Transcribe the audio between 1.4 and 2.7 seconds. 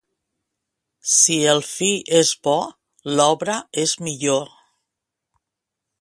el fi és bo,